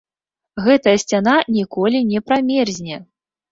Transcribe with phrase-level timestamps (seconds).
[0.67, 3.01] Гэтая сцяна ніколі не прамерзне!